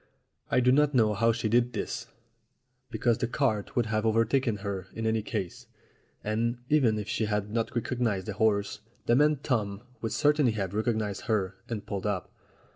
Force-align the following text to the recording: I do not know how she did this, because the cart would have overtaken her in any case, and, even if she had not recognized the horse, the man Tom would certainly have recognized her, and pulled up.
I 0.49 0.61
do 0.61 0.71
not 0.71 0.95
know 0.95 1.13
how 1.13 1.31
she 1.31 1.47
did 1.47 1.73
this, 1.73 2.07
because 2.89 3.19
the 3.19 3.27
cart 3.27 3.75
would 3.75 3.85
have 3.85 4.03
overtaken 4.03 4.57
her 4.65 4.87
in 4.95 5.05
any 5.05 5.21
case, 5.21 5.67
and, 6.23 6.57
even 6.69 6.97
if 6.97 7.07
she 7.07 7.25
had 7.25 7.51
not 7.51 7.75
recognized 7.75 8.25
the 8.25 8.33
horse, 8.33 8.79
the 9.05 9.15
man 9.15 9.35
Tom 9.43 9.83
would 10.01 10.11
certainly 10.11 10.53
have 10.53 10.73
recognized 10.73 11.25
her, 11.25 11.53
and 11.69 11.85
pulled 11.85 12.07
up. 12.07 12.31